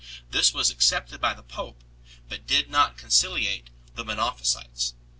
[0.31, 1.83] This was accepted by the pope
[2.15, 4.95] 3, but did not conciliate the Monophysites.